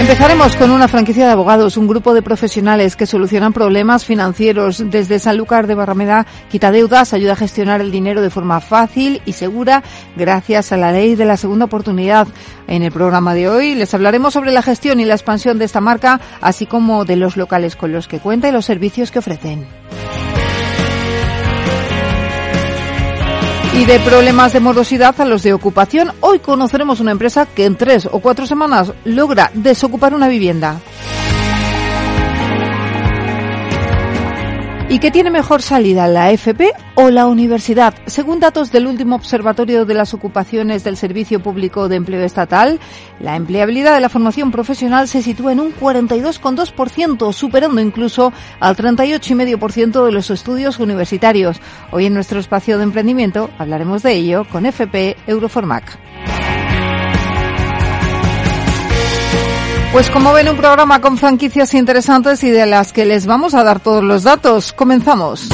[0.00, 4.84] Empezaremos con una franquicia de abogados, un grupo de profesionales que solucionan problemas financieros.
[4.90, 9.32] Desde Sanlúcar de Barrameda, quita deudas, ayuda a gestionar el dinero de forma fácil y
[9.32, 9.82] segura
[10.16, 12.28] gracias a la ley de la segunda oportunidad.
[12.68, 15.80] En el programa de hoy les hablaremos sobre la gestión y la expansión de esta
[15.80, 19.66] marca, así como de los locales con los que cuenta y los servicios que ofrecen.
[23.74, 27.76] Y de problemas de morosidad a los de ocupación, hoy conoceremos una empresa que en
[27.76, 30.80] tres o cuatro semanas logra desocupar una vivienda.
[34.90, 37.92] ¿Y qué tiene mejor salida, la FP o la universidad?
[38.06, 42.80] Según datos del último Observatorio de las Ocupaciones del Servicio Público de Empleo Estatal,
[43.20, 50.06] la empleabilidad de la formación profesional se sitúa en un 42,2%, superando incluso al 38,5%
[50.06, 51.60] de los estudios universitarios.
[51.90, 55.98] Hoy en nuestro espacio de emprendimiento hablaremos de ello con FP Euroformac.
[59.92, 63.64] Pues como ven, un programa con franquicias interesantes y de las que les vamos a
[63.64, 64.72] dar todos los datos.
[64.72, 65.48] Comenzamos.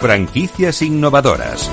[0.00, 1.70] Franquicias innovadoras.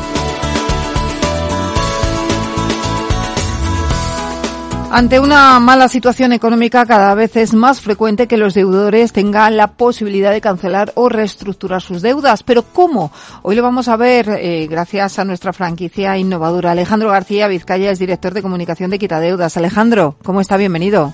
[4.92, 9.67] Ante una mala situación económica, cada vez es más frecuente que los deudores tengan la
[9.67, 12.42] posibilidad de cancelar o reestructurar sus deudas.
[12.42, 13.11] Pero ¿cómo?
[13.44, 16.72] Hoy lo vamos a ver eh, gracias a nuestra franquicia innovadora.
[16.72, 19.58] Alejandro García Vizcaya es director de comunicación de Quitadeudas.
[19.58, 20.58] Alejandro, ¿cómo está?
[20.58, 21.14] Bienvenido.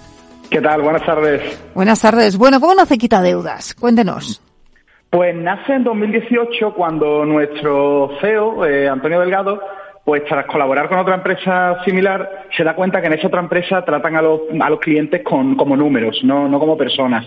[0.50, 0.82] ¿Qué tal?
[0.82, 1.42] Buenas tardes.
[1.76, 2.38] Buenas tardes.
[2.38, 3.76] Bueno, ¿cómo nace Quitadeudas?
[3.76, 4.42] Cuéntenos.
[5.10, 9.60] Pues nace en 2018 cuando nuestro CEO, eh, Antonio Delgado,
[10.06, 13.84] pues tras colaborar con otra empresa similar, se da cuenta que en esa otra empresa
[13.84, 17.26] tratan a los, a los clientes con, como números, no, no como personas.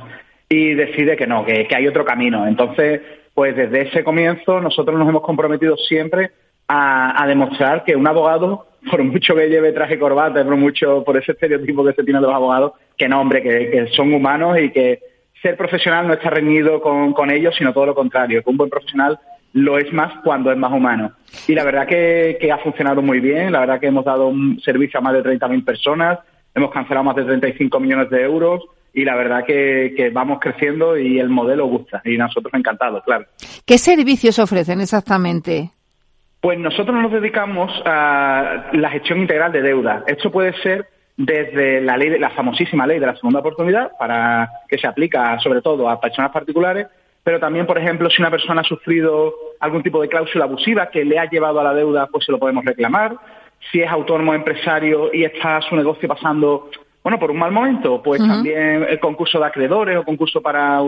[0.49, 2.47] Y decide que no, que, hay otro camino.
[2.47, 3.03] Entonces,
[3.35, 6.31] pues desde ese comienzo nosotros nos hemos comprometido siempre
[6.69, 11.17] a, demostrar que un abogado, por mucho que lleve traje y corbata, por mucho, por
[11.17, 14.57] ese estereotipo que se tiene de los abogados, que no, hombre, que, que son humanos
[14.57, 15.01] y que
[15.43, 18.71] ser profesional no está reñido con, con ellos, sino todo lo contrario, que un buen
[18.71, 19.19] profesional
[19.53, 21.13] lo es más cuando es más humano.
[21.47, 24.99] Y la verdad que, ha funcionado muy bien, la verdad que hemos dado un servicio
[24.99, 26.19] a más de 30.000 personas,
[26.55, 31.19] hemos cancelado más de 35 millones de euros y la verdad que, vamos creciendo y
[31.19, 33.27] el modelo gusta y nosotros encantados, claro.
[33.67, 35.71] ¿Qué servicios ofrecen exactamente?
[36.41, 40.05] Pues nosotros nos dedicamos a la gestión integral de deuda.
[40.07, 40.87] Esto puede ser
[41.17, 45.61] desde la ley, la famosísima ley de la segunda oportunidad, para que se aplica sobre
[45.61, 46.87] todo a personas particulares,
[47.23, 51.05] pero también, por ejemplo, si una persona ha sufrido algún tipo de cláusula abusiva que
[51.05, 53.17] le ha llevado a la deuda, pues se lo podemos reclamar.
[53.71, 56.71] Si es autónomo empresario y está su negocio pasando,
[57.03, 60.81] bueno, por un mal momento, pues también el concurso de acreedores o concurso para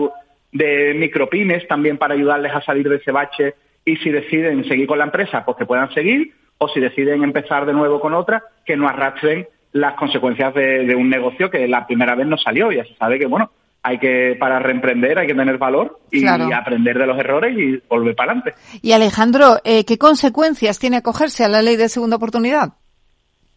[0.51, 3.55] de micropymes también para ayudarles a salir de ese bache
[3.85, 7.65] y si deciden seguir con la empresa, pues que puedan seguir o si deciden empezar
[7.65, 11.87] de nuevo con otra, que no arrastren las consecuencias de, de un negocio que la
[11.87, 12.71] primera vez no salió.
[12.71, 13.51] Ya se sabe que, bueno,
[13.83, 18.15] hay que, para reemprender, hay que tener valor y aprender de los errores y volver
[18.15, 18.53] para adelante.
[18.81, 22.73] Y Alejandro, eh, ¿qué consecuencias tiene acogerse a la ley de segunda oportunidad?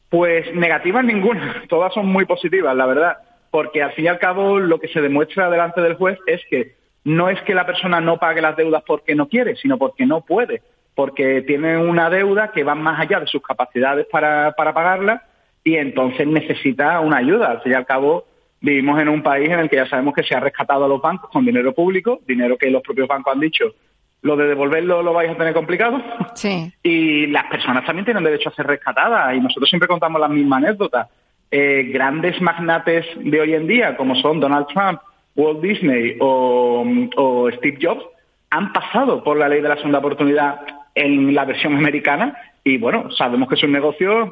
[0.09, 3.17] Pues negativas ninguna, todas son muy positivas, la verdad,
[3.51, 6.77] porque al fin y al cabo lo que se demuestra delante del juez es que
[7.05, 10.23] no es que la persona no pague las deudas porque no quiere, sino porque no
[10.23, 10.63] puede,
[10.95, 15.23] porque tiene una deuda que va más allá de sus capacidades para, para pagarla
[15.63, 17.51] y entonces necesita una ayuda.
[17.51, 18.25] Al fin y al cabo,
[18.65, 21.03] Vivimos en un país en el que ya sabemos que se ha rescatado a los
[21.03, 23.75] bancos con dinero público, dinero que los propios bancos han dicho,
[24.23, 26.03] lo de devolverlo lo vais a tener complicado.
[26.35, 26.73] Sí.
[26.83, 30.57] Y las personas también tienen derecho a ser rescatadas y nosotros siempre contamos la misma
[30.57, 31.11] anécdota.
[31.51, 34.99] Eh, grandes magnates de hoy en día, como son Donald Trump,
[35.37, 38.07] Walt Disney o, o Steve Jobs,
[38.49, 40.63] han pasado por la ley de la segunda oportunidad
[40.95, 42.35] en la versión americana
[42.65, 44.31] y bueno, sabemos que sus negocios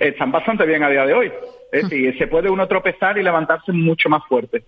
[0.00, 1.32] están bastante bien a día de hoy.
[1.72, 4.64] Es decir, se puede uno tropezar y levantarse mucho más fuerte.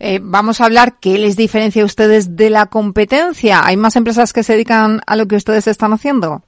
[0.00, 3.60] Eh, vamos a hablar qué les diferencia a ustedes de la competencia.
[3.64, 6.42] ¿Hay más empresas que se dedican a lo que ustedes están haciendo?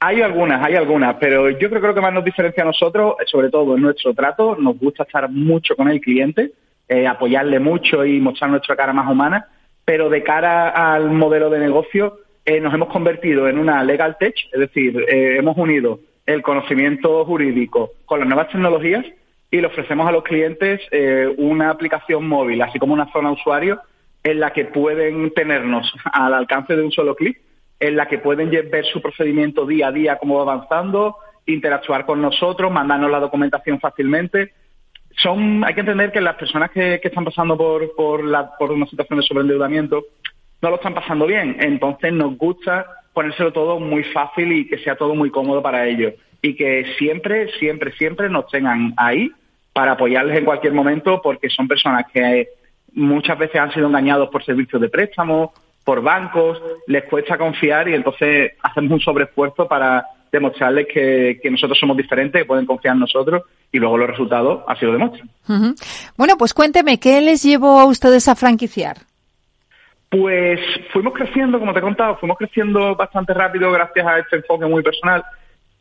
[0.00, 3.14] Hay algunas, hay algunas, pero yo creo que lo que más nos diferencia a nosotros,
[3.26, 6.50] sobre todo en nuestro trato, nos gusta estar mucho con el cliente,
[6.88, 9.46] eh, apoyarle mucho y mostrar nuestra cara más humana,
[9.84, 14.34] pero de cara al modelo de negocio, eh, nos hemos convertido en una legal tech,
[14.52, 19.04] es decir, eh, hemos unido el conocimiento jurídico con las nuevas tecnologías
[19.50, 23.80] y le ofrecemos a los clientes eh, una aplicación móvil, así como una zona usuario,
[24.24, 27.40] en la que pueden tenernos al alcance de un solo clic,
[27.78, 31.16] en la que pueden ver su procedimiento día a día, cómo va avanzando,
[31.46, 34.52] interactuar con nosotros, mandarnos la documentación fácilmente.
[35.16, 38.86] Son, hay que entender que las personas que, están pasando por, por, la, por una
[38.86, 40.04] situación de sobreendeudamiento
[40.62, 41.56] no lo están pasando bien.
[41.58, 46.14] Entonces nos gusta ponérselo todo muy fácil y que sea todo muy cómodo para ellos.
[46.40, 49.30] Y que siempre, siempre, siempre nos tengan ahí
[49.72, 52.48] para apoyarles en cualquier momento porque son personas que
[52.94, 55.52] muchas veces han sido engañados por servicios de préstamo,
[55.84, 61.96] por bancos, les cuesta confiar y entonces hacemos un sobreesfuerzo para demostrarles que, nosotros somos
[61.96, 65.28] diferentes, que pueden confiar en nosotros y luego los resultados así lo demuestran.
[66.16, 69.11] Bueno, pues cuénteme, ¿qué les llevó a ustedes a franquiciar?
[70.12, 70.60] Pues
[70.92, 74.82] fuimos creciendo, como te he contado, fuimos creciendo bastante rápido gracias a este enfoque muy
[74.82, 75.24] personal.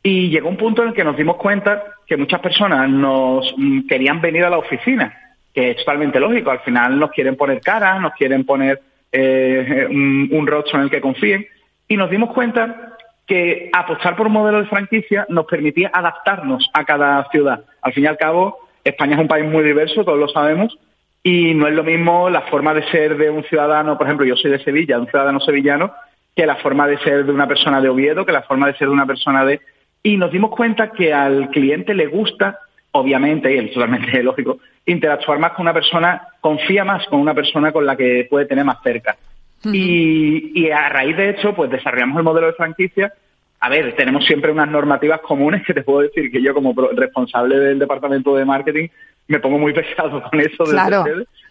[0.01, 3.87] Y llegó un punto en el que nos dimos cuenta que muchas personas nos mm,
[3.87, 5.13] querían venir a la oficina,
[5.53, 8.79] que es totalmente lógico, al final nos quieren poner cara, nos quieren poner
[9.11, 11.45] eh, un, rostro en el que confíen.
[11.89, 12.95] Y nos dimos cuenta
[13.27, 17.65] que apostar por un modelo de franquicia nos permitía adaptarnos a cada ciudad.
[17.81, 20.77] Al fin y al cabo, España es un país muy diverso, todos lo sabemos,
[21.23, 24.35] y no es lo mismo la forma de ser de un ciudadano, por ejemplo, yo
[24.35, 25.93] soy de Sevilla, un ciudadano sevillano,
[26.35, 28.87] que la forma de ser de una persona de Oviedo, que la forma de ser
[28.87, 29.61] de una persona de...
[30.01, 32.59] Y nos dimos cuenta que al cliente le gusta,
[32.91, 37.71] obviamente, y es totalmente lógico, interactuar más con una persona, confía más con una persona
[37.71, 39.15] con la que puede tener más cerca.
[39.63, 43.13] y, y, a raíz de hecho, pues desarrollamos el modelo de franquicia.
[43.59, 47.59] A ver, tenemos siempre unas normativas comunes que te puedo decir que yo como responsable
[47.59, 48.87] del departamento de marketing
[49.27, 50.63] me pongo muy pesado con eso.
[50.65, 51.05] Claro.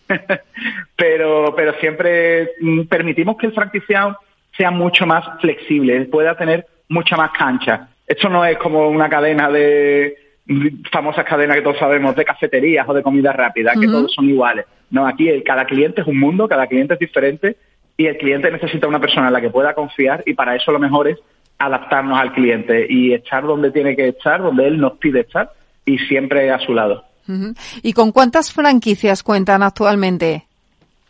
[0.97, 4.19] pero, pero siempre mm, permitimos que el franquiciado
[4.57, 7.89] sea mucho más flexible, pueda tener mucha más cancha.
[8.07, 10.17] Esto no es como una cadena de
[10.91, 14.67] famosas cadenas que todos sabemos de cafeterías o de comida rápida, que todos son iguales.
[14.91, 17.57] No, aquí cada cliente es un mundo, cada cliente es diferente
[17.97, 20.81] y el cliente necesita una persona en la que pueda confiar y para eso lo
[20.81, 21.19] mejor es
[21.59, 25.53] adaptarnos al cliente y estar donde tiene que estar, donde él nos pide estar
[25.85, 27.05] y siempre a su lado.
[27.83, 30.47] ¿Y con cuántas franquicias cuentan actualmente?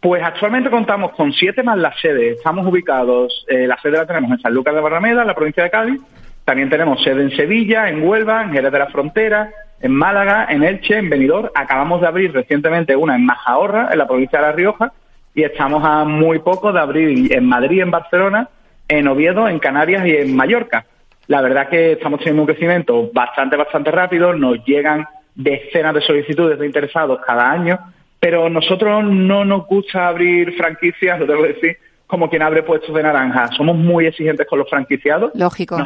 [0.01, 2.31] Pues actualmente contamos con siete más la sede.
[2.31, 5.63] Estamos ubicados, eh, la sede la tenemos en San Lucas de Barrameda, en la provincia
[5.63, 6.01] de Cádiz.
[6.45, 9.51] También tenemos sede en Sevilla, en Huelva, en Jerez de la Frontera,
[9.81, 11.51] en Málaga, en Elche, en Benidorm.
[11.55, 14.93] Acabamos de abrir recientemente una en Majahorra, en la provincia de La Rioja.
[15.35, 18.49] Y estamos a muy poco de abrir en Madrid, en Barcelona,
[18.89, 20.87] en Oviedo, en Canarias y en Mallorca.
[21.27, 24.33] La verdad que estamos teniendo un crecimiento bastante, bastante rápido.
[24.33, 27.79] Nos llegan decenas de solicitudes de interesados cada año,
[28.19, 33.03] pero nosotros no nos gusta abrir franquicias, lo debo decir, como quien abre puestos de
[33.03, 33.49] naranja.
[33.57, 35.33] Somos muy exigentes con los franquiciados.
[35.35, 35.79] Lógico.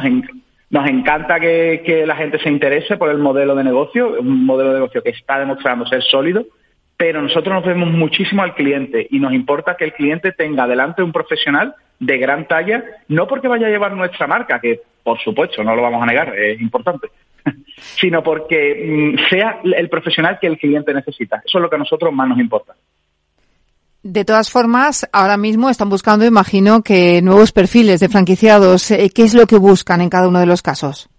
[0.71, 4.69] Nos, encanta que, que, la gente se interese por el modelo de negocio, un modelo
[4.69, 6.43] de negocio que está demostrando ser sólido,
[6.97, 11.03] pero nosotros nos vemos muchísimo al cliente y nos importa que el cliente tenga delante
[11.03, 15.63] un profesional de gran talla, no porque vaya a llevar nuestra marca, que por supuesto
[15.63, 17.09] no lo vamos a negar, es importante,
[17.99, 21.41] sino porque mm, sea el profesional que el cliente necesita.
[21.45, 22.73] Eso es lo que a nosotros más nos importa.
[24.03, 28.91] De todas formas, ahora mismo están buscando, imagino, que nuevos perfiles de franquiciados.
[28.91, 31.09] Eh, ¿Qué es lo que buscan en cada uno de los casos?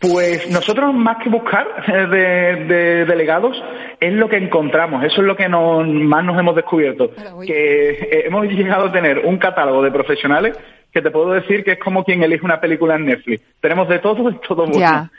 [0.00, 3.62] Pues nosotros más que buscar eh, de, delegados
[4.00, 7.10] es lo que encontramos, eso es lo que más nos hemos descubierto,
[7.46, 10.56] que eh, hemos llegado a tener un catálogo de profesionales
[10.92, 13.42] que te puedo decir que es como quien elige una película en Netflix.
[13.60, 15.10] Tenemos de todo y todo mundo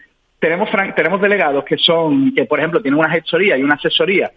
[0.45, 4.31] tenemos, tenemos delegados que son, que por ejemplo tienen una gestoría y una asesoría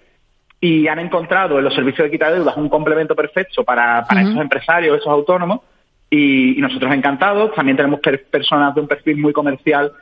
[0.59, 4.23] y han encontrado en los servicios de quita de deudas un complemento perfecto para, para
[4.23, 5.61] esos empresarios, esos autónomos,
[6.09, 7.55] y, nosotros encantados.
[7.55, 9.93] También tenemos personas de un perfil muy comercial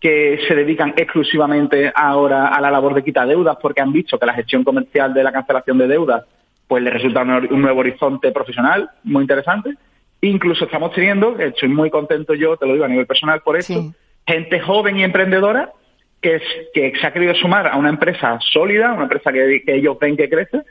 [0.00, 4.26] que se dedican exclusivamente ahora a la labor de quita deudas porque han visto que
[4.26, 6.24] la gestión comercial de la cancelación de deudas
[6.68, 9.74] pues les resulta un, nuevo horizonte profesional muy interesante.
[10.20, 13.92] Incluso estamos teniendo, estoy muy contento yo, te lo digo a nivel personal por esto,
[14.28, 15.72] gente joven y emprendedora
[16.20, 16.42] que, es,
[16.74, 20.28] que se ha querido sumar a una empresa sólida, una empresa que, ellos ven que
[20.28, 20.62] crece,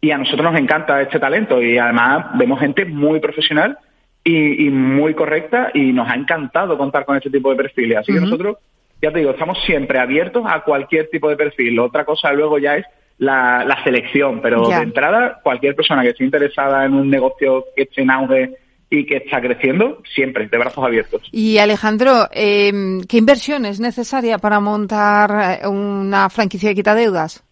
[0.00, 3.78] y a nosotros nos encanta este talento y además vemos gente muy profesional
[4.22, 7.98] y, muy correcta y nos ha encantado contar con este tipo de perfiles.
[7.98, 8.58] Así que nosotros,
[9.00, 11.78] ya te digo, estamos siempre abiertos a cualquier tipo de perfil.
[11.78, 12.84] Otra cosa luego ya es
[13.18, 18.02] la, selección, pero de entrada cualquier persona que esté interesada en un negocio que esté
[18.02, 18.56] en auge
[18.96, 21.22] y que está creciendo siempre, de brazos abiertos.
[21.32, 22.72] Y Alejandro, eh,
[23.08, 27.42] ¿qué inversión es necesaria para montar eh, una franquicia de quitadeudas?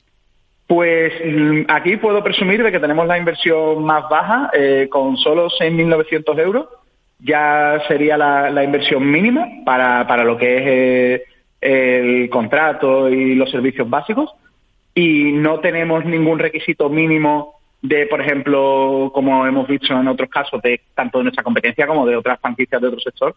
[0.66, 5.48] Pues mm, aquí puedo presumir de que tenemos la inversión más baja, eh, con solo
[5.48, 6.66] 6.900 euros.
[7.20, 11.24] ya sería la, inversión mínima para, para lo que es eh,
[11.60, 14.30] el contrato y los servicios básicos
[14.94, 20.60] y no tenemos ningún requisito mínimo de, por ejemplo, como hemos visto en otros casos,
[20.62, 23.36] de tanto de nuestra competencia como de otras franquicias de otro sector,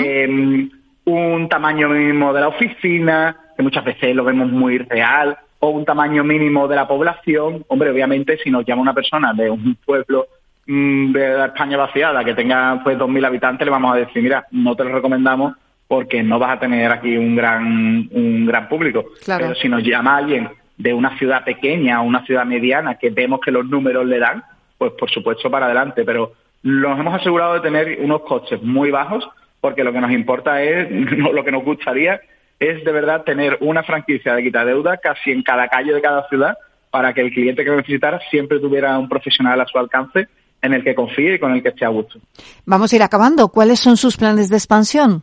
[0.00, 0.68] em,
[1.04, 5.84] un tamaño mínimo de la oficina, que muchas veces lo vemos muy real, o un
[5.84, 7.64] tamaño mínimo de la población.
[7.68, 10.26] Hombre, obviamente, si nos llama una persona de un pueblo
[10.66, 14.44] mm, de la España vaciada que tenga pues 2.000 habitantes, le vamos a decir, mira,
[14.50, 15.54] no te lo recomendamos
[15.86, 19.04] porque no vas a tener aquí un gran un gran público.
[19.24, 23.40] Pero si nos llama alguien de una ciudad pequeña o una ciudad mediana que vemos
[23.40, 24.42] que los números le dan,
[24.78, 26.04] pues por supuesto para adelante.
[26.04, 29.28] Pero nos hemos asegurado de tener unos costes muy bajos
[29.60, 30.90] porque lo que nos importa es,
[31.32, 32.20] lo que nos gustaría
[32.58, 36.28] es de verdad tener una franquicia de quita deuda casi en cada calle de cada
[36.28, 36.56] ciudad
[36.90, 40.28] para que el cliente que lo necesitara siempre tuviera un profesional a su alcance
[40.62, 42.18] en el que confíe y con el que esté a gusto.
[42.64, 43.48] Vamos a ir acabando.
[43.48, 45.22] ¿Cuáles son sus planes de expansión?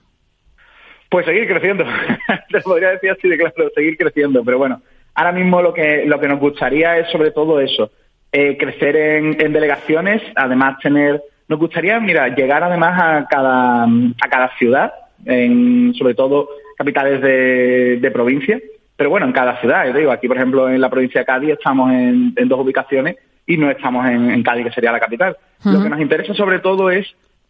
[1.10, 1.84] Pues seguir creciendo.
[2.52, 4.44] Te podría decir así de claro, seguir creciendo.
[4.44, 4.82] Pero bueno,
[5.16, 7.92] ahora mismo lo que, lo que nos gustaría es sobre todo eso,
[8.32, 14.56] eh, crecer en, delegaciones, además tener, nos gustaría, mira, llegar además a cada, a cada
[14.58, 14.94] ciudad,
[15.26, 18.60] en, sobre todo capitales de, provincia,
[18.96, 19.86] pero bueno, en cada ciudad.
[19.86, 23.58] Yo digo, aquí, por ejemplo, en la provincia de Cádiz estamos en, dos ubicaciones y
[23.58, 25.38] no estamos en, Cádiz, que sería la capital.
[25.64, 27.06] Lo que nos interesa sobre todo es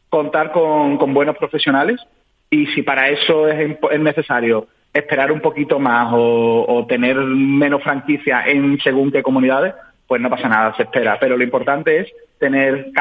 [0.09, 2.01] contar con, buenos profesionales
[2.49, 8.79] y si para eso es, necesario esperar un poquito más o, tener menos franquicia en
[8.79, 9.73] según qué comunidades,
[10.07, 11.17] pues no pasa nada, se espera.
[11.19, 12.07] Pero lo importante es
[12.37, 12.91] tener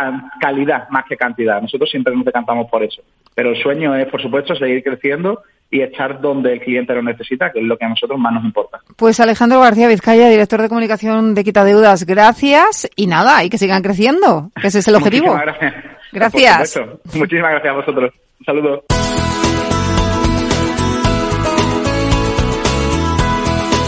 [0.41, 1.61] calidad más que cantidad.
[1.61, 3.03] Nosotros siempre nos decantamos por eso.
[3.35, 7.53] Pero el sueño es, por supuesto, seguir creciendo y estar donde el cliente lo necesita,
[7.53, 8.81] que es lo que a nosotros más nos importa.
[8.97, 13.59] Pues Alejandro García Vizcaya, director de comunicación de Quita Deudas, gracias y nada, y que
[13.59, 15.29] sigan creciendo, que ese es el objetivo.
[15.33, 15.85] Muchísimas gracias.
[16.13, 16.81] Gracias.
[17.15, 18.13] Muchísimas gracias a vosotros.
[18.41, 18.85] Un saludo.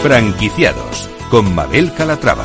[0.03, 2.43] Franquiciados con Mabel Calatrava.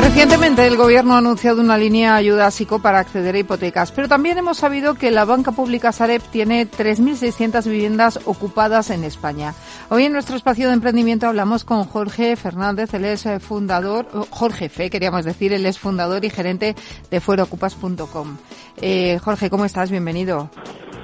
[0.00, 4.38] Recientemente el Gobierno ha anunciado una línea ayuda SICO para acceder a hipotecas, pero también
[4.38, 9.52] hemos sabido que la banca pública Sareb tiene 3.600 viviendas ocupadas en España.
[9.90, 14.70] Hoy en nuestro espacio de emprendimiento hablamos con Jorge Fernández, él es eh, fundador, Jorge
[14.70, 16.74] Fe, queríamos decir, él es fundador y gerente
[17.10, 18.38] de fueroocupas.com.
[18.78, 19.90] Eh, Jorge, ¿cómo estás?
[19.90, 20.48] Bienvenido.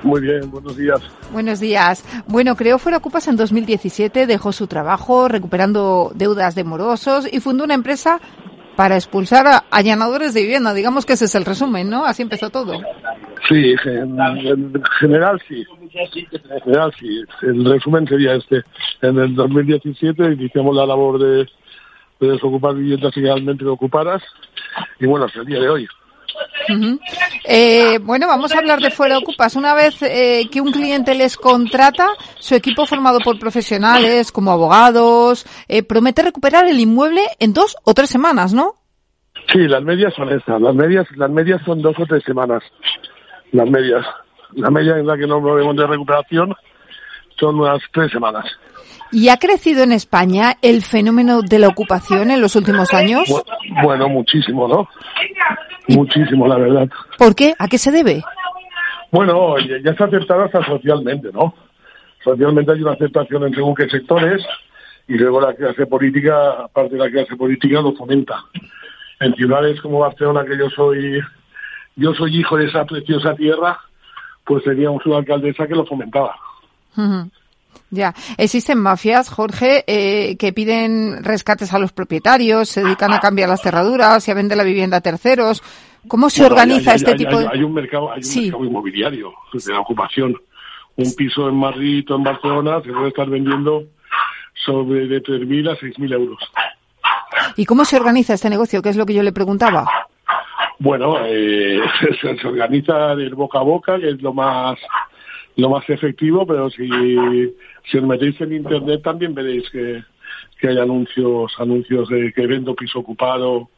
[0.02, 1.00] Muy bien, buenos días.
[1.32, 2.04] Buenos días.
[2.26, 7.64] Bueno, creó Fuera Ocupas en 2017, dejó su trabajo recuperando deudas de morosos y fundó
[7.64, 8.20] una empresa
[8.78, 10.72] para expulsar a allanadores de vivienda.
[10.72, 12.04] Digamos que ese es el resumen, ¿no?
[12.04, 12.80] Así empezó todo.
[13.48, 15.64] Sí, en, general sí.
[15.92, 17.24] En general sí.
[17.42, 18.62] El resumen sería este.
[19.02, 21.48] En el 2017 iniciamos la labor de,
[22.20, 24.22] desocupar viviendas ilegalmente ocupadas
[25.00, 25.88] y bueno, hasta el día de hoy.
[27.44, 29.56] Eh, bueno, vamos a hablar de fuera ocupas.
[29.56, 35.46] Una vez eh, que un cliente les contrata, su equipo formado por profesionales como abogados
[35.68, 38.74] eh, promete recuperar el inmueble en dos o tres semanas, ¿no?
[39.52, 40.60] Sí, las medias son esas.
[40.60, 42.62] Las medias, las medias son dos o tres semanas.
[43.52, 44.04] Las medias.
[44.54, 46.54] La media en la que nos movemos de recuperación
[47.38, 48.44] son unas tres semanas.
[49.10, 53.24] ¿Y ha crecido en España el fenómeno de la ocupación en los últimos años?
[53.82, 54.88] Bueno, muchísimo, ¿no?
[55.88, 56.88] Muchísimo, la verdad.
[57.18, 57.54] ¿Por qué?
[57.58, 58.22] ¿A qué se debe?
[59.10, 61.54] Bueno, ya se ha aceptado hasta socialmente, ¿no?
[62.22, 64.44] Socialmente hay una aceptación en según qué sectores
[65.08, 68.44] y luego la clase política, aparte de la clase política, lo fomenta.
[69.20, 71.20] En ciudades como Barcelona, que yo soy,
[71.96, 73.78] yo soy hijo de esa preciosa tierra,
[74.44, 76.36] pues sería un alcaldesa que lo fomentaba.
[77.90, 83.48] Ya, existen mafias, Jorge, eh, que piden rescates a los propietarios, se dedican a cambiar
[83.48, 85.62] las cerraduras y a vender la vivienda a terceros.
[86.08, 87.48] ¿Cómo se organiza este tipo de...?
[87.52, 90.36] Hay un mercado, hay un mercado inmobiliario de la ocupación.
[90.96, 93.84] Un piso en Madrid o en Barcelona se puede estar vendiendo
[94.54, 96.38] sobre de 3.000 a 6.000 euros.
[97.56, 98.82] ¿Y cómo se organiza este negocio?
[98.82, 99.86] ¿Qué es lo que yo le preguntaba?
[100.78, 101.80] Bueno, eh,
[102.20, 104.78] se, organiza del boca a boca, que es lo más
[105.56, 106.88] lo más efectivo, pero si,
[107.90, 110.04] si os metéis en internet también veréis que,
[110.60, 113.68] que hay anuncios, anuncios de que vendo piso ocupado,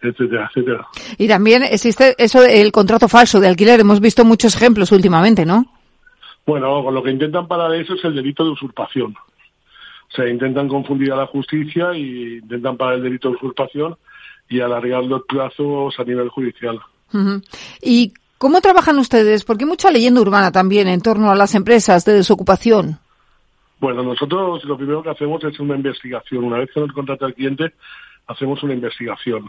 [0.00, 0.86] etcétera, etcétera.
[1.18, 3.80] Y también existe eso del contrato falso de alquiler.
[3.80, 5.64] Hemos visto muchos ejemplos últimamente, ¿no?
[6.46, 9.14] Bueno, con lo que intentan parar eso es el delito de usurpación.
[9.14, 13.96] O sea, intentan confundir a la justicia y intentan parar el delito de usurpación
[14.48, 16.78] y alargar los plazos a nivel judicial.
[17.82, 19.44] ¿Y ¿Cómo trabajan ustedes?
[19.44, 22.98] Porque hay mucha leyenda urbana también en torno a las empresas de desocupación.
[23.80, 26.44] Bueno, nosotros lo primero que hacemos es una investigación.
[26.44, 27.72] Una vez que nos contrata el cliente,
[28.26, 29.48] hacemos una investigación.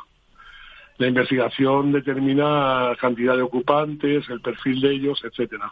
[0.98, 5.72] La investigación determina cantidad de ocupantes, el perfil de ellos, etcétera.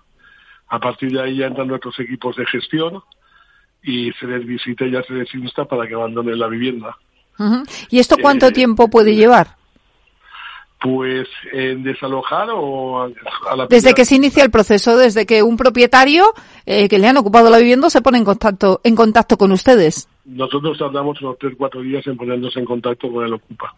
[0.68, 3.02] A partir de ahí ya entran nuestros equipos de gestión
[3.84, 6.98] y se les visita y ya se les insta para que abandonen la vivienda.
[7.90, 9.48] ¿Y esto cuánto Eh, tiempo puede llevar?
[10.80, 13.10] Pues en desalojar o a,
[13.50, 16.26] a la Desde que se inicia el proceso, desde que un propietario
[16.66, 20.08] eh, que le han ocupado la vivienda se pone en contacto, en contacto con ustedes.
[20.26, 23.74] Nosotros tardamos unos 3-4 días en ponernos en contacto con el ocupa.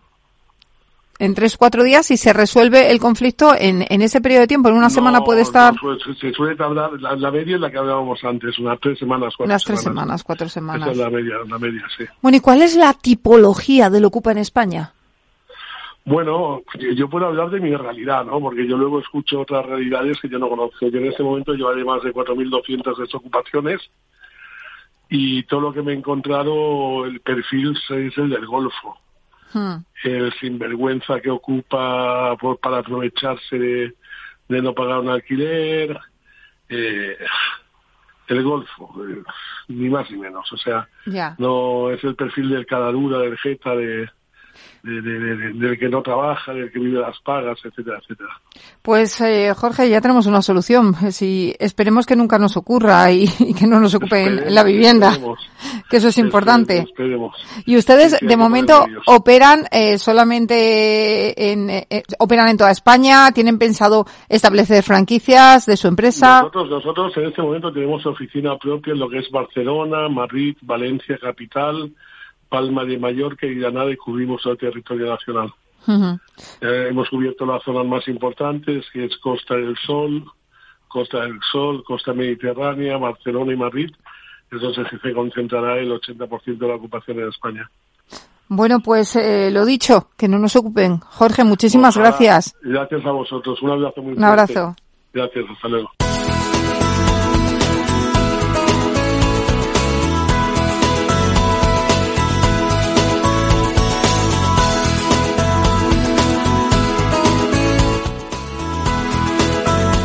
[1.20, 4.70] En tres, cuatro días y se resuelve el conflicto en, en ese periodo de tiempo.
[4.70, 7.78] En una semana puede estar no, se suele tardar, la, la media es la que
[7.78, 10.90] hablábamos antes, unas tres semanas, cuatro unas tres semanas, cuatro Esa semanas.
[10.90, 12.06] es la media, la media, sí.
[12.22, 14.94] Bueno, ¿y cuál es la tipología del ocupa en España?
[16.06, 16.62] Bueno,
[16.96, 18.40] yo puedo hablar de mi realidad, ¿no?
[18.40, 20.88] Porque yo luego escucho otras realidades que yo no conozco.
[20.88, 23.82] Yo en este momento llevaré más de 4.200 desocupaciones
[25.10, 28.98] y todo lo que me he encontrado, el perfil es el del Golfo.
[29.58, 29.84] Hmm.
[30.04, 33.94] El sinvergüenza que ocupa por, para aprovecharse de,
[34.48, 35.98] de no pagar un alquiler.
[36.70, 37.18] eh,
[38.28, 39.24] el Golfo, eh,
[39.70, 40.52] ni más ni menos.
[40.52, 40.88] O sea,
[41.38, 44.10] no es el perfil del caradura, del jeta, de,
[44.84, 48.30] de- de- de- del que no trabaja, del que vive las pagas, etcétera, etcétera.
[48.82, 50.96] Pues eh, Jorge, ya tenemos una solución.
[51.12, 55.40] Si esperemos que nunca nos ocurra y, y que no nos Esperemos, la vivienda, esperemos,
[55.90, 56.78] que eso es importante.
[56.80, 57.36] Esperemos.
[57.66, 62.58] Y ustedes, Sí, sí, hay de momento, operan eh, solamente en, eh, eh, operan en
[62.58, 63.32] toda España.
[63.32, 66.42] ¿Tienen pensado establecer franquicias de su empresa?
[66.42, 71.18] Nosotros, nosotros en este momento tenemos oficina propia en lo que es Barcelona, Madrid, Valencia,
[71.20, 71.92] capital,
[72.50, 75.54] Palma de Mallorca y Granada y cubrimos todo el territorio nacional.
[76.62, 80.24] Eh, hemos cubierto las zonas más importantes, que es Costa del Sol,
[80.88, 83.90] Costa del Sol, Costa Mediterránea, Barcelona y Madrid.
[84.52, 87.70] Es donde se concentrará el 80% de la ocupación en España.
[88.50, 91.00] Bueno, pues eh, lo dicho, que no nos ocupen.
[91.00, 92.10] Jorge, muchísimas Ojalá.
[92.12, 92.56] gracias.
[92.62, 93.62] Gracias a vosotros.
[93.62, 94.54] Un abrazo muy Un fuerte.
[94.54, 94.76] abrazo.
[95.14, 95.46] Gracias.
[95.52, 96.07] Hasta luego.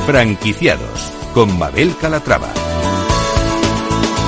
[0.06, 2.48] Franquiciados con Mabel Calatrava.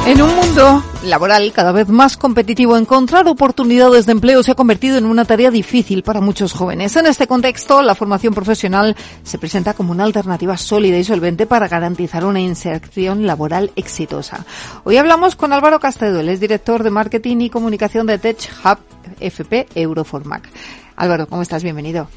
[0.06, 4.98] En un mundo laboral cada vez más competitivo, encontrar oportunidades de empleo se ha convertido
[4.98, 6.94] en una tarea difícil para muchos jóvenes.
[6.94, 11.66] En este contexto, la formación profesional se presenta como una alternativa sólida y solvente para
[11.66, 14.46] garantizar una inserción laboral exitosa.
[14.84, 18.78] Hoy hablamos con Álvaro Castedo, él es director de marketing y comunicación de Tech Hub
[19.18, 20.48] FP Euroformac.
[20.94, 21.64] Álvaro, ¿cómo estás?
[21.64, 22.08] Bienvenido.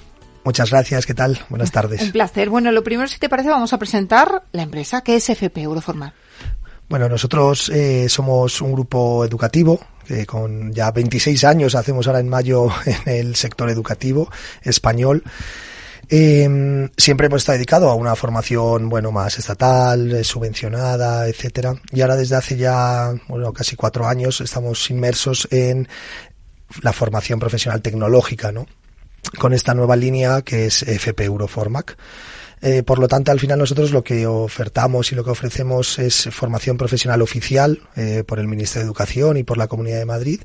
[0.47, 1.38] Muchas gracias, ¿qué tal?
[1.49, 2.10] Buenas Un tardes.
[2.10, 2.49] placer.
[2.49, 6.13] Bueno, lo primero, si te parece, vamos a presentar la empresa que es FP Euroformac.
[6.88, 12.29] Bueno, nosotros eh, somos un grupo educativo que con ya 26 años hacemos ahora en
[12.29, 14.31] mayo en el sector educativo
[14.62, 15.21] español.
[16.07, 21.75] Eh, siempre hemos estado dedicado a una formación, bueno, más estatal, eh, subvencionada, etcétera.
[21.91, 25.89] Y ahora desde hace ya, bueno, casi cuatro años estamos inmersos en
[26.83, 28.65] la formación profesional tecnológica, ¿no?
[29.38, 31.97] Con esta nueva línea que es FP Euroformac.
[32.62, 36.27] Eh, por lo tanto, al final nosotros lo que ofertamos y lo que ofrecemos es
[36.32, 40.41] formación profesional oficial eh, por el Ministerio de Educación y por la Comunidad de Madrid,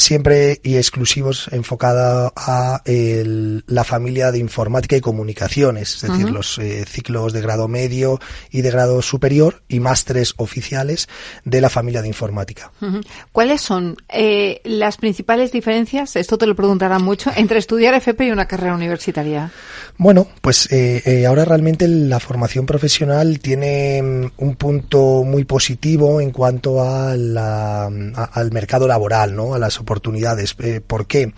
[0.00, 6.58] siempre y exclusivos enfocada a el- la familia de informática y comunicaciones, es decir, los
[6.58, 8.18] eh, ciclos de grado medio
[8.50, 11.08] y de grado superior y másteres oficiales
[11.44, 12.72] de la familia de informática.
[12.80, 13.00] Ujú.
[13.32, 18.30] ¿Cuáles son eh, las principales diferencias, esto te lo preguntarán mucho, entre estudiar FP y
[18.30, 19.52] una carrera universitaria?
[19.98, 26.20] Bueno, pues eh, eh, ahora realmente la formación profesional tiene mm, un punto muy positivo
[26.22, 29.54] en cuanto a la, a- al mercado laboral, ¿no?
[29.54, 29.89] A las oportunidades.
[29.98, 31.32] Eh, ¿Por qué?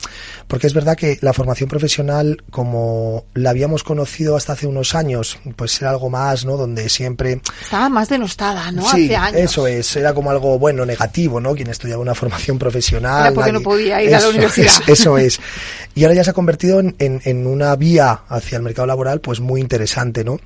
[0.46, 5.38] Porque es verdad que la formación profesional, como la habíamos conocido hasta hace unos años,
[5.56, 6.56] pues era algo más, ¿no?
[6.56, 8.82] Donde siempre Estaba más denostada, ¿no?
[8.90, 9.40] sí, Hace años.
[9.40, 11.54] eso es, era como algo bueno, negativo, ¿no?
[11.54, 13.26] Quien estudiaba una formación profesional.
[13.26, 14.82] Era porque no podía ir a la Eso universidad.
[14.86, 15.40] es, eso es.
[15.94, 19.20] Y ahora ya se ha convertido en, en- en una vía hacia el mercado laboral,
[19.20, 20.38] pues muy interesante, ¿no?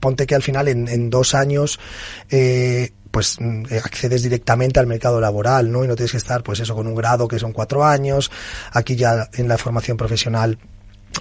[0.00, 1.80] Ponte que al final en, en dos años,
[2.30, 5.84] eh, pues eh, accedes directamente al mercado laboral, ¿no?
[5.84, 8.32] Y no tienes que estar, pues eso, con un grado que son cuatro años.
[8.72, 10.58] Aquí ya en la formación profesional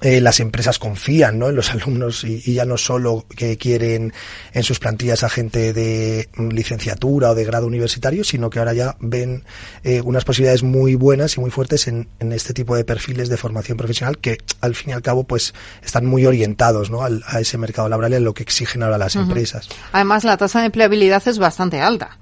[0.01, 1.49] eh, las empresas confían ¿no?
[1.49, 4.13] en los alumnos y, y ya no solo que quieren
[4.53, 8.95] en sus plantillas a gente de licenciatura o de grado universitario, sino que ahora ya
[8.99, 9.43] ven
[9.83, 13.37] eh, unas posibilidades muy buenas y muy fuertes en, en este tipo de perfiles de
[13.37, 17.03] formación profesional que al fin y al cabo pues están muy orientados ¿no?
[17.03, 19.69] al, a ese mercado laboral y a lo que exigen ahora las empresas.
[19.91, 22.17] Además, la tasa de empleabilidad es bastante alta.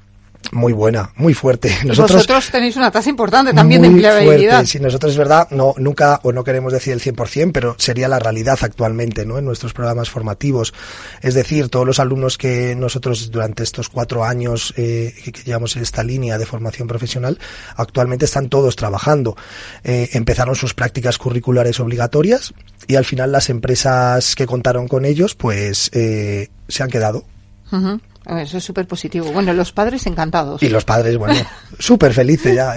[0.52, 1.69] Muy buena, muy fuerte.
[1.86, 4.56] Nosotros, vosotros tenéis una tasa importante también de empleabilidad.
[4.56, 4.67] Fuerte.
[4.67, 8.17] Sí, nosotros es verdad, no, nunca o no queremos decir el 100%, pero sería la
[8.17, 9.38] realidad actualmente, ¿no?
[9.38, 10.73] En nuestros programas formativos.
[11.21, 15.84] Es decir, todos los alumnos que nosotros durante estos cuatro años eh, que llevamos en
[15.84, 17.38] esta línea de formación profesional,
[17.75, 19.38] actualmente están todos trabajando.
[19.84, 22.54] Eh, empezaron sus prácticas curriculares obligatorias
[22.88, 27.23] y al final las empresas que contaron con ellos, pues eh, se han quedado.
[28.38, 29.32] Eso es súper positivo.
[29.32, 30.62] Bueno, los padres encantados.
[30.62, 31.36] Y los padres, bueno,
[31.80, 32.76] súper felices ya.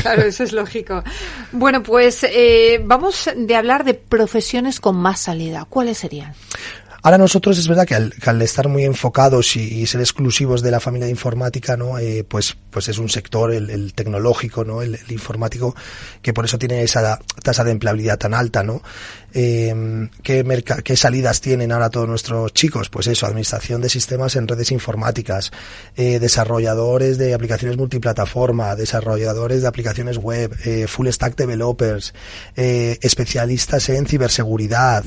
[0.00, 1.02] claro, eso es lógico.
[1.50, 5.66] Bueno, pues eh, vamos de hablar de profesiones con más salida.
[5.68, 6.34] ¿Cuáles serían?
[7.04, 11.06] Ahora nosotros es verdad que al, estar muy enfocados y, ser exclusivos de la familia
[11.06, 11.98] de informática, ¿no?
[11.98, 14.82] Eh, pues, pues es un sector, el, tecnológico, ¿no?
[14.82, 15.74] El, informático,
[16.22, 18.82] que por eso tiene esa tasa de empleabilidad tan alta, ¿no?
[19.34, 22.88] Eh, ¿qué, ¿Qué salidas tienen ahora todos nuestros chicos?
[22.88, 25.50] Pues eso, administración de sistemas en redes informáticas,
[25.96, 32.14] eh, desarrolladores de aplicaciones multiplataforma, desarrolladores de aplicaciones web, eh, full stack developers,
[32.54, 35.04] especialistas en ciberseguridad,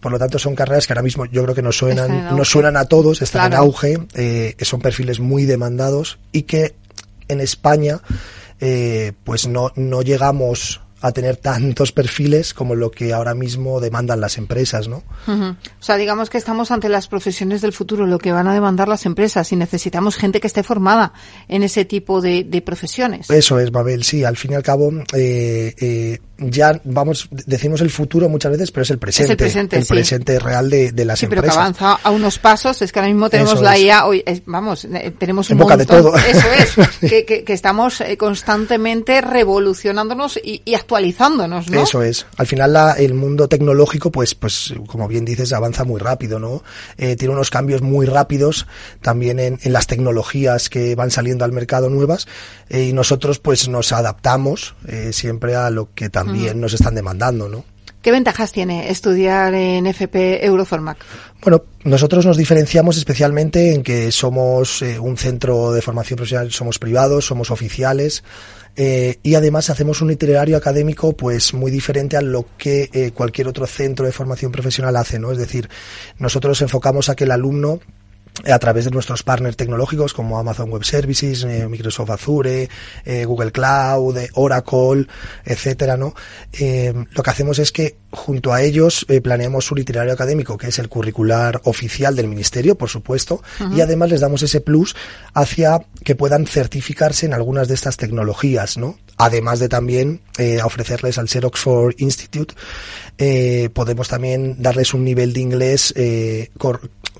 [0.00, 2.76] por lo tanto, son carreras que ahora mismo yo creo que nos suenan, nos suenan
[2.76, 6.74] a todos, están en auge, eh, son perfiles muy demandados y que
[7.28, 8.00] en España
[8.60, 14.20] eh, pues no, no llegamos a tener tantos perfiles como lo que ahora mismo demandan
[14.20, 15.04] las empresas, ¿no?
[15.28, 18.88] O sea, digamos que estamos ante las profesiones del futuro, lo que van a demandar
[18.88, 21.12] las empresas y necesitamos gente que esté formada
[21.46, 23.30] en ese tipo de, profesiones.
[23.30, 27.90] Eso es, Babel, sí, al fin y al cabo eh, eh, ya vamos, decimos el
[27.90, 29.32] futuro muchas veces, pero es el presente.
[29.32, 31.44] el presente, el presente real de, de las sí, empresas.
[31.44, 34.84] pero que avanza a unos pasos, es que ahora mismo tenemos la IA, hoy, vamos,
[34.84, 36.16] eh, tenemos un en boca de todo.
[36.16, 36.48] Eso
[36.80, 41.82] es, que, que, estamos constantemente revolucionándonos y, y actualizándonos, ¿no?
[41.82, 42.26] Eso es.
[42.36, 46.62] Al final la, el mundo tecnológico, pues, pues, como bien dices, avanza muy rápido, ¿no?
[46.96, 48.66] Eh, tiene unos cambios muy rápidos
[49.02, 52.26] también en, en, las tecnologías que van saliendo al mercado nuevas
[52.68, 57.48] eh, y nosotros pues nos adaptamos eh, siempre a lo que también nos están demandando,
[57.48, 57.64] ¿no?
[58.02, 60.98] ¿Qué ventajas tiene estudiar en FP Euroformac?
[61.42, 66.78] Bueno, nosotros nos diferenciamos especialmente en que somos eh, un centro de formación profesional, somos
[66.78, 68.22] privados, somos oficiales,
[68.76, 73.48] eh, y además hacemos un itinerario académico pues muy diferente a lo que eh, cualquier
[73.48, 75.32] otro centro de formación profesional hace, ¿no?
[75.32, 75.68] Es decir,
[76.18, 77.80] nosotros enfocamos a que el alumno
[78.44, 82.68] a través de nuestros partners tecnológicos como Amazon Web Services, eh, Microsoft Azure,
[83.04, 85.06] eh, Google Cloud, eh, Oracle,
[85.44, 86.14] etcétera, ¿no?
[87.10, 90.88] lo que hacemos es que junto a ellos planeamos un itinerario académico que es el
[90.88, 93.42] curricular oficial del ministerio, por supuesto,
[93.74, 94.96] y además les damos ese plus
[95.34, 98.98] hacia que puedan certificarse en algunas de estas tecnologías, ¿no?
[99.18, 100.20] Además de también
[100.64, 102.54] ofrecerles al Ser Oxford Institute,
[103.74, 105.92] podemos también darles un nivel de inglés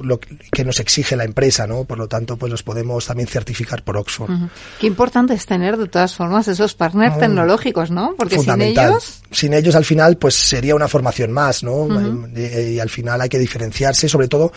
[0.01, 1.85] lo que nos exige la empresa, ¿no?
[1.85, 4.31] Por lo tanto, pues los podemos también certificar por Oxford.
[4.79, 8.15] Qué importante es tener de todas formas esos partners tecnológicos, ¿no?
[8.17, 11.89] Porque sin ellos sin ellos al final pues sería una formación más, ¿no?
[12.35, 14.53] y, al final hay que diferenciarse, sobre todo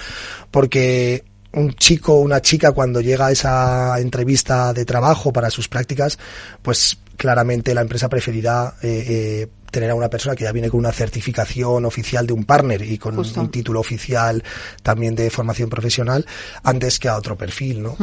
[0.49, 1.23] porque
[1.53, 6.17] un chico o una chica cuando llega a esa entrevista de trabajo para sus prácticas,
[6.61, 10.79] pues claramente la empresa preferirá eh, eh, tener a una persona que ya viene con
[10.79, 14.43] una certificación oficial de un partner y con un título oficial
[14.83, 16.25] también de formación profesional
[16.63, 17.95] antes que a otro perfil, ¿no?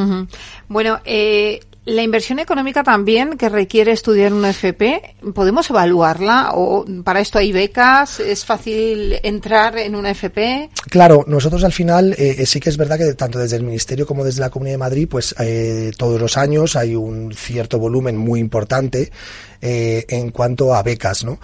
[0.68, 6.50] Bueno, eh, la inversión económica también que requiere estudiar una FP, ¿podemos evaluarla?
[6.52, 8.20] ¿O para esto hay becas?
[8.20, 10.68] ¿Es fácil entrar en una FP?
[10.90, 14.22] Claro, nosotros al final eh, sí que es verdad que tanto desde el Ministerio como
[14.22, 18.38] desde la Comunidad de Madrid, pues eh, todos los años hay un cierto volumen muy
[18.38, 19.10] importante
[19.60, 21.38] eh, en cuanto a becas, ¿no?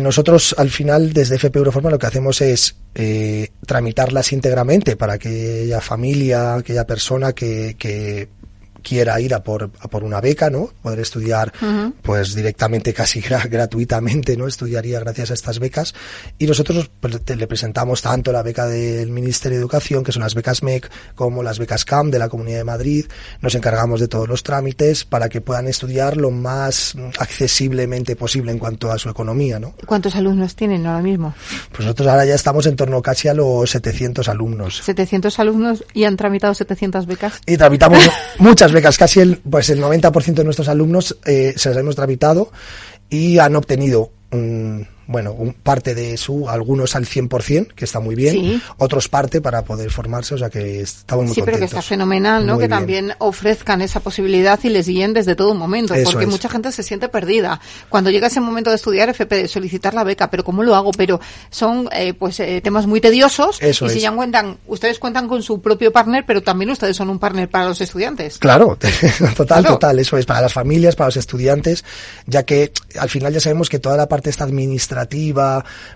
[0.00, 2.76] nosotros al final desde FP Euroforma lo que hacemos es
[3.66, 7.74] tramitarlas íntegramente para que aquella familia, aquella persona que
[8.82, 10.70] quiera ir a por, a por una beca, ¿no?
[10.82, 11.52] Poder estudiar,
[12.02, 14.46] pues directamente, casi gratuitamente, ¿no?
[14.46, 15.94] Estudiaría gracias a estas becas.
[16.38, 20.34] Y nosotros pues, le presentamos tanto la beca del Ministerio de Educación, que son las
[20.34, 23.06] becas MEC, como las becas CAM de la Comunidad de Madrid.
[23.40, 28.58] Nos encargamos de todos los trámites para que puedan estudiar lo más accesiblemente posible en
[28.58, 29.74] cuanto a su economía, ¿no?
[29.86, 31.34] ¿Cuántos alumnos tienen ahora mismo?
[31.70, 34.82] Pues nosotros ahora ya estamos en torno casi a los 700 alumnos.
[34.84, 37.40] 700 alumnos y han tramitado 700 becas.
[37.46, 41.96] Y tramitamos muchas casi el, pues el 90% de nuestros alumnos eh, se las hemos
[41.96, 42.50] tramitado
[43.10, 44.10] y han obtenido
[45.06, 49.62] bueno, un, parte de su, algunos al 100%, que está muy bien, otros parte para
[49.62, 52.58] poder formarse, o sea que estamos muy Sí, pero que está fenomenal, ¿no?
[52.58, 56.82] que también ofrezcan esa posibilidad y les guíen desde todo momento, porque mucha gente se
[56.82, 57.60] siente perdida.
[57.88, 60.92] Cuando llega ese momento de estudiar FP, solicitar la beca, pero ¿cómo lo hago?
[60.92, 65.42] Pero son eh, pues eh, temas muy tediosos y si ya cuentan, ustedes cuentan con
[65.42, 68.38] su propio partner, pero también ustedes son un partner para los estudiantes.
[68.38, 68.78] Claro,
[69.36, 71.84] total, total, eso es, para las familias, para los estudiantes,
[72.26, 74.91] ya que al final ya sabemos que toda la parte esta administrativa,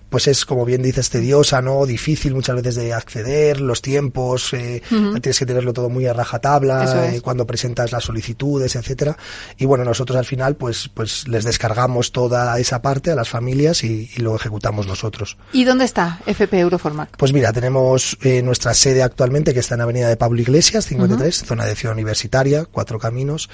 [0.08, 1.84] pues es, como bien dices, tediosa, ¿no?
[1.86, 7.14] Difícil muchas veces de acceder, los tiempos, eh, tienes que tenerlo todo muy a rajatabla,
[7.14, 9.16] eh, cuando presentas las solicitudes, etcétera.
[9.58, 13.84] Y bueno, nosotros al final, pues, pues les descargamos toda esa parte a las familias
[13.84, 15.36] y, y lo ejecutamos nosotros.
[15.52, 17.16] ¿Y dónde está FP Euroformac?
[17.16, 21.44] Pues mira, tenemos eh, nuestra sede actualmente que está en Avenida de Pablo Iglesias, 53,
[21.44, 23.48] zona de ciudad universitaria, cuatro caminos.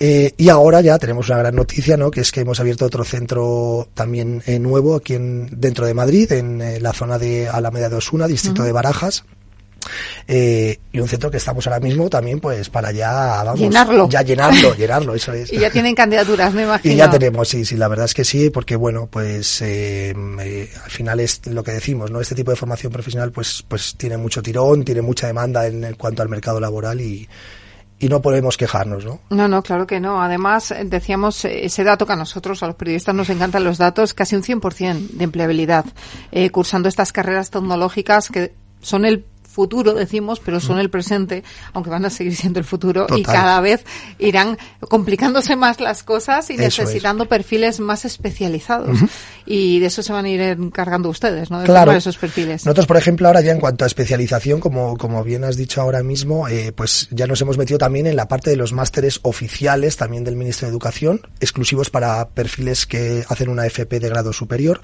[0.00, 2.10] Eh, y ahora ya tenemos una gran noticia, ¿no?
[2.10, 6.30] Que es que hemos abierto otro centro también eh, nuevo aquí en, dentro de Madrid,
[6.32, 9.24] en eh, la zona de Alameda de Osuna, distrito de Barajas.
[10.26, 14.08] Eh, y un centro que estamos ahora mismo también pues para ya vamos llenarlo.
[14.08, 15.52] ya llenarlo llenarlo eso es.
[15.58, 18.24] Y ya tienen candidaturas me imagino y ya tenemos sí sí la verdad es que
[18.24, 22.50] sí porque bueno pues eh, eh, al final es lo que decimos no este tipo
[22.50, 26.28] de formación profesional pues pues tiene mucho tirón tiene mucha demanda en, en cuanto al
[26.28, 27.26] mercado laboral y
[28.00, 29.20] y no podemos quejarnos, ¿no?
[29.30, 30.22] No, no, claro que no.
[30.22, 34.36] Además, decíamos ese dato que a nosotros, a los periodistas, nos encantan los datos, casi
[34.36, 35.84] un 100% de empleabilidad,
[36.30, 39.24] eh, cursando estas carreras tecnológicas que son el
[39.58, 41.42] futuro, decimos, pero son el presente,
[41.72, 43.84] aunque van a seguir siendo el futuro y cada vez
[44.20, 44.56] irán
[44.88, 48.96] complicándose más las cosas y necesitando perfiles más especializados.
[49.46, 51.58] Y de eso se van a ir encargando ustedes, ¿no?
[51.58, 51.90] De claro.
[51.90, 52.64] esos perfiles.
[52.66, 56.04] Nosotros, por ejemplo, ahora ya en cuanto a especialización, como, como bien has dicho ahora
[56.04, 59.96] mismo, eh, pues ya nos hemos metido también en la parte de los másteres oficiales
[59.96, 64.80] también del Ministerio de Educación, exclusivos para perfiles que hacen una FP de grado superior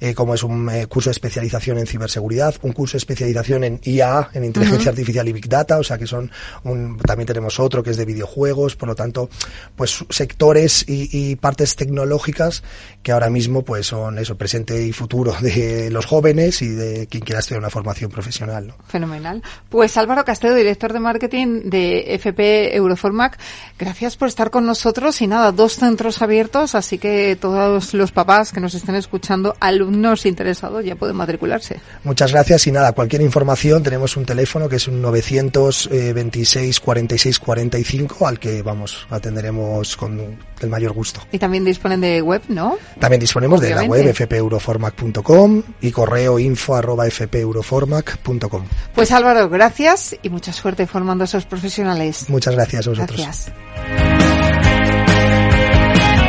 [0.00, 3.80] eh, como es un eh, curso de especialización en ciberseguridad, un curso de especialización en
[3.84, 4.94] IA, en inteligencia uh -huh.
[4.94, 6.30] artificial y big data, o sea que son
[6.64, 9.28] un, también tenemos otro que es de videojuegos, por lo tanto,
[9.76, 12.62] pues sectores y, y, partes tecnológicas
[13.02, 17.22] que ahora mismo pues son eso, presente y futuro de los jóvenes y de quien
[17.22, 18.68] quiera estudiar una formación profesional.
[18.68, 18.76] ¿no?
[18.86, 19.42] Fenomenal.
[19.68, 23.38] Pues Álvaro Castedo, director de marketing de FP Euroformac,
[23.78, 28.52] gracias por estar con nosotros y nada, dos centros abiertos, así que todos los papás
[28.52, 31.80] que nos estén escuchando, alumnos alumnos interesados ya pueden matricularse.
[32.04, 38.26] Muchas gracias y nada, cualquier información tenemos un teléfono que es un 926 46 45
[38.26, 41.20] al que vamos atenderemos con el mayor gusto.
[41.32, 42.78] Y también disponen de web, ¿no?
[42.98, 43.82] También disponemos Obviamente.
[43.82, 48.64] de la web fpeuroformac.com y correo info arroba fpeuroformac.com.
[48.94, 52.28] Pues Álvaro, gracias y mucha suerte formando a esos profesionales.
[52.28, 53.20] Muchas gracias a vosotros.
[53.20, 54.09] Gracias.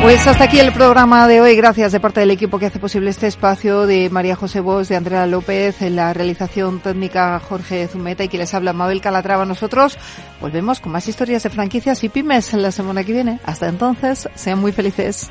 [0.02, 1.54] Pues hasta aquí el programa de hoy.
[1.54, 4.96] Gracias de parte del equipo que hace posible este espacio de María José Bos, de
[4.96, 9.44] Andrea López, en la realización técnica Jorge Zumeta y que les habla Mabel Calatrava.
[9.44, 9.96] Nosotros
[10.40, 13.38] volvemos con más historias de franquicias y pymes la semana que viene.
[13.44, 15.30] Hasta entonces, sean muy felices.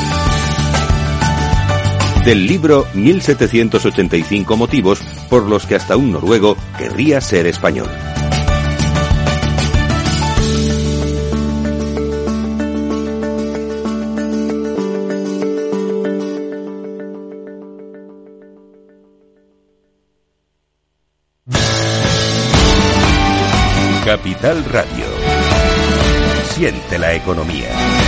[2.25, 7.89] del libro 1785 motivos por los que hasta un noruego querría ser español.
[24.05, 25.05] Capital Radio.
[26.53, 28.00] Siente la economía.